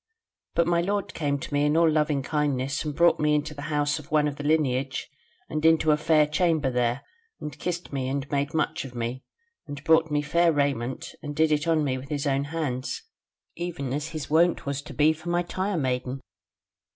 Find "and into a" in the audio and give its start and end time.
5.47-5.95